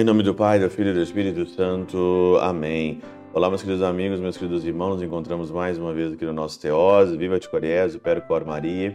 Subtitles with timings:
[0.00, 2.38] Em nome do Pai, do Filho e do Espírito Santo.
[2.40, 3.02] Amém.
[3.34, 4.94] Olá, meus queridos amigos, meus queridos irmãos.
[4.94, 7.18] Nos encontramos mais uma vez aqui no nosso Teose.
[7.18, 8.94] Viva de Coriés, Percor Maria.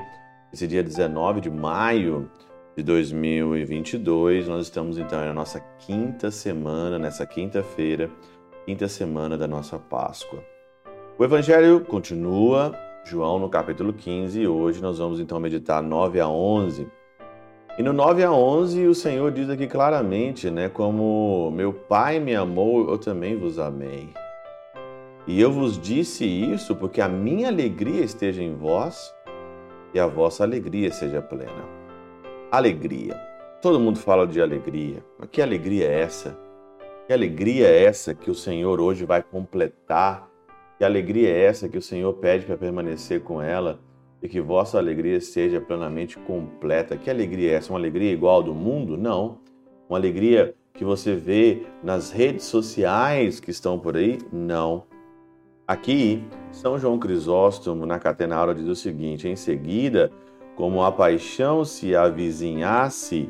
[0.52, 2.28] Esse dia 19 de maio
[2.76, 8.10] de 2022, nós estamos então na nossa quinta semana, nessa quinta-feira,
[8.66, 10.44] quinta semana da nossa Páscoa.
[11.20, 12.76] O Evangelho continua,
[13.06, 16.88] João no capítulo 15, e hoje nós vamos então meditar 9 a 11
[17.78, 22.34] e no 9 a 11, o Senhor diz aqui claramente, né, como meu Pai me
[22.34, 24.10] amou, eu também vos amei.
[25.28, 29.14] E eu vos disse isso porque a minha alegria esteja em vós
[29.94, 31.68] e a vossa alegria seja plena.
[32.50, 33.20] Alegria.
[33.62, 35.04] Todo mundo fala de alegria.
[35.20, 36.38] Mas que alegria é essa?
[37.08, 40.30] Que alegria é essa que o Senhor hoje vai completar?
[40.78, 43.80] Que alegria é essa que o Senhor pede para permanecer com ela?
[44.26, 46.98] E que vossa alegria seja plenamente completa.
[46.98, 47.72] Que alegria é essa?
[47.72, 48.98] Uma alegria igual do mundo?
[48.98, 49.38] Não.
[49.88, 54.18] Uma alegria que você vê nas redes sociais que estão por aí?
[54.34, 54.84] Não.
[55.68, 60.12] Aqui, São João Crisóstomo, na Catena Aura, diz o seguinte: em seguida,
[60.56, 63.30] como a paixão se avizinhasse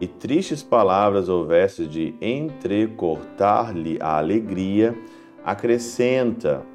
[0.00, 4.96] e tristes palavras houvesse de entrecortar-lhe a alegria,
[5.44, 6.66] acrescenta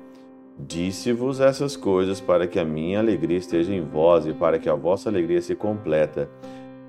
[0.60, 4.74] Disse-vos essas coisas para que a minha alegria esteja em vós e para que a
[4.74, 6.28] vossa alegria se completa,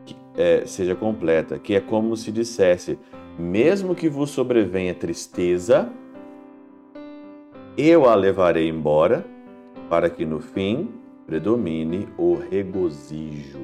[0.06, 2.98] que, é, seja completa, que é como se dissesse:
[3.38, 5.92] mesmo que vos sobrevenha tristeza,
[7.76, 9.24] eu a levarei embora,
[9.90, 10.88] para que no fim
[11.26, 13.60] predomine o regozijo.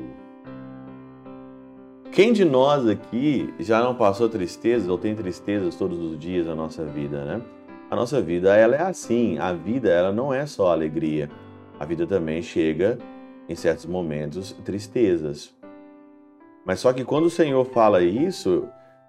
[2.12, 6.55] Quem de nós aqui já não passou tristezas ou tem tristezas todos os dias da
[6.55, 7.42] nossa vida, né?
[7.91, 9.39] A nossa vida ela é assim.
[9.39, 11.31] A vida ela não é só alegria.
[11.79, 12.99] A vida também chega
[13.49, 15.55] em certos momentos tristezas.
[16.65, 18.67] Mas só que quando o Senhor fala isso,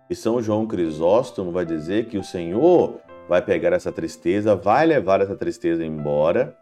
[0.10, 5.22] e São João Crisóstomo vai dizer que o Senhor vai pegar essa tristeza, vai levar
[5.22, 6.56] essa tristeza embora,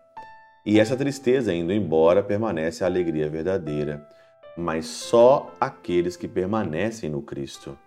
[0.65, 4.07] e essa tristeza indo embora permanece a alegria verdadeira.
[4.55, 7.77] Mas só aqueles que permanecem no Cristo.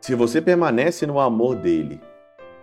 [0.00, 2.00] Se você permanece no amor dele,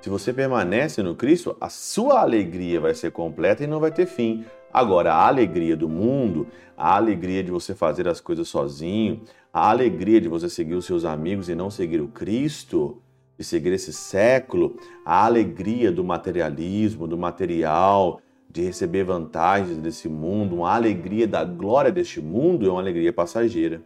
[0.02, 4.06] se você permanece no Cristo, a sua alegria vai ser completa e não vai ter
[4.06, 4.46] fim.
[4.72, 6.48] Agora, a alegria do mundo,
[6.78, 9.22] a alegria de você fazer as coisas sozinho,
[9.52, 13.02] a alegria de você seguir os seus amigos e não seguir o Cristo,
[13.38, 14.76] de seguir esse século,
[15.06, 18.20] a alegria do materialismo, do material,
[18.50, 23.82] de receber vantagens desse mundo, uma alegria da glória deste mundo é uma alegria passageira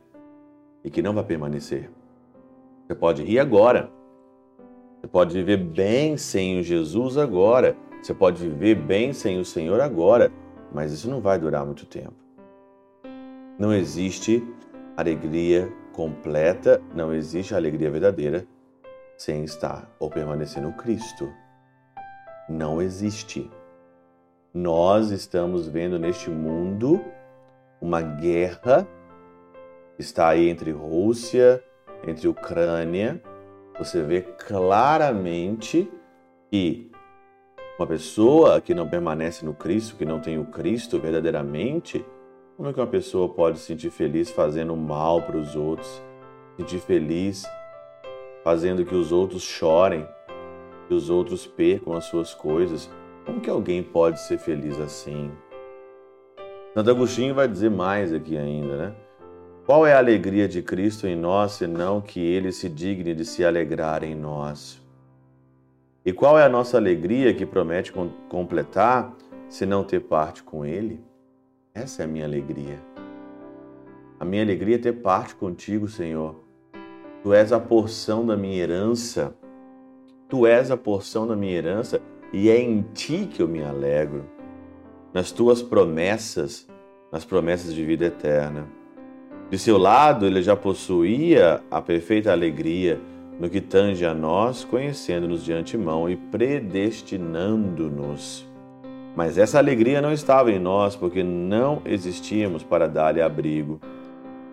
[0.84, 1.90] e que não vai permanecer.
[2.88, 3.92] Você pode rir agora,
[5.02, 7.76] você pode viver bem sem o Jesus agora.
[8.02, 10.32] Você pode viver bem sem o Senhor agora,
[10.72, 12.14] mas isso não vai durar muito tempo.
[13.58, 14.44] Não existe
[14.96, 18.46] alegria completa, não existe alegria verdadeira
[19.18, 21.28] sem estar ou permanecer no Cristo.
[22.48, 23.50] Não existe.
[24.54, 27.02] Nós estamos vendo neste mundo
[27.82, 28.88] uma guerra
[29.98, 31.64] está aí entre Rússia,
[32.06, 33.22] entre Ucrânia,
[33.84, 35.92] você vê claramente
[36.52, 36.92] que
[37.80, 42.06] uma pessoa que não permanece no Cristo, que não tem o Cristo verdadeiramente,
[42.56, 46.00] como é que uma pessoa pode se sentir feliz fazendo mal para os outros,
[46.60, 47.44] sentir feliz
[48.44, 50.08] fazendo que os outros chorem,
[50.88, 52.88] que os outros percam as suas coisas?
[53.26, 55.32] Como que alguém pode ser feliz assim?
[56.76, 58.96] Santo Agostinho vai dizer mais aqui ainda, né?
[59.72, 63.46] Qual é a alegria de Cristo em nós, senão que ele se digne de se
[63.46, 64.82] alegrar em nós?
[66.04, 67.94] E qual é a nossa alegria que promete
[68.28, 69.16] completar,
[69.48, 71.00] se não ter parte com ele?
[71.74, 72.82] Essa é a minha alegria.
[74.20, 76.36] A minha alegria é ter parte contigo, Senhor.
[77.24, 79.34] Tu és a porção da minha herança.
[80.28, 82.02] Tu és a porção da minha herança
[82.34, 84.26] e é em ti que eu me alegro.
[85.14, 86.68] Nas tuas promessas,
[87.10, 88.81] nas promessas de vida eterna.
[89.52, 92.98] De seu lado, ele já possuía a perfeita alegria
[93.38, 98.50] no que tange a nós, conhecendo-nos de antemão e predestinando-nos.
[99.14, 103.82] Mas essa alegria não estava em nós, porque não existíamos para dar-lhe abrigo.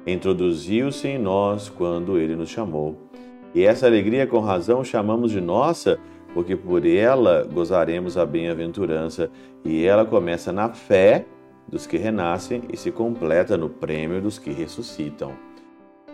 [0.04, 2.98] Introduziu-se em nós quando ele nos chamou.
[3.54, 6.00] E essa alegria, com razão, chamamos de nossa,
[6.34, 9.30] porque por ela gozaremos a bem-aventurança,
[9.64, 11.24] e ela começa na fé
[11.68, 15.32] dos que renascem e se completa no prêmio dos que ressuscitam.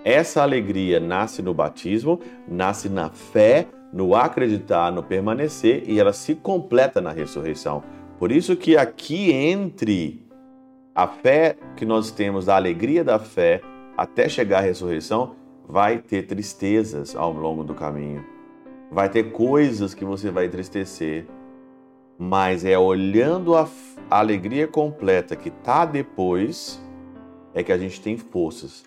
[0.04, 6.34] Essa alegria nasce no batismo, nasce na fé, no acreditar, no permanecer e ela se
[6.34, 7.82] completa na ressurreição.
[8.18, 10.24] Por isso que aqui entre
[10.94, 13.60] a fé que nós temos, a alegria da fé,
[13.96, 15.36] até chegar à ressurreição,
[15.66, 18.24] vai ter tristezas ao longo do caminho.
[18.90, 21.26] Vai ter coisas que você vai entristecer,
[22.18, 23.68] mas é olhando a,
[24.10, 26.80] alegria completa que tá depois
[27.52, 28.84] é que a gente tem forças.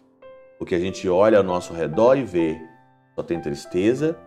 [0.57, 2.59] Porque a gente olha ao nosso redor e vê
[3.15, 4.17] só tem tristeza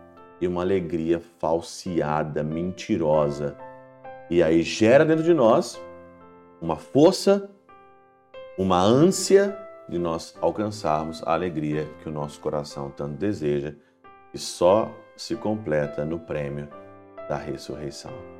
[0.40, 3.56] e uma alegria falseada, mentirosa.
[4.28, 5.80] E aí gera dentro de nós
[6.60, 7.50] uma força,
[8.58, 9.56] uma ânsia
[9.88, 13.74] de nós alcançarmos a alegria que o nosso coração tanto deseja
[14.32, 16.68] e só se completa no prêmio
[17.28, 18.39] da ressurreição.